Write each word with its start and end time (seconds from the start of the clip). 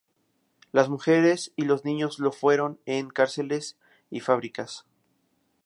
Las 0.71 0.89
mujeres 0.89 1.53
y 1.55 1.65
los 1.65 1.85
niños 1.85 2.17
lo 2.17 2.31
fueron 2.31 2.79
en 2.87 3.09
cárceles 3.11 3.77
y 4.09 4.21
fábricas. 4.21 4.83